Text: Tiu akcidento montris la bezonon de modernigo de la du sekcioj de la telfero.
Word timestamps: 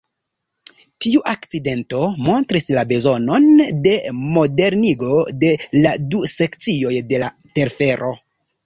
Tiu 1.05 1.19
akcidento 1.31 1.99
montris 2.29 2.67
la 2.77 2.85
bezonon 2.93 3.47
de 3.85 3.95
modernigo 4.23 5.23
de 5.45 5.55
la 5.87 5.97
du 6.15 6.25
sekcioj 6.37 6.97
de 7.15 7.25
la 7.29 7.35
telfero. 7.61 8.17